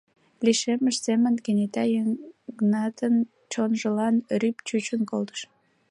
Лишеммышт 0.45 0.99
семын 1.07 1.35
кенета 1.43 1.83
Йыгнатын 1.93 3.15
чонжылан 3.51 4.15
рӱп 4.41 4.57
чучын 4.67 5.01
колтыш. 5.09 5.41